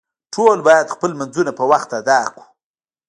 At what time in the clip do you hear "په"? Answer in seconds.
1.59-1.63